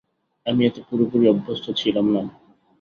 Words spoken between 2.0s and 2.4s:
না।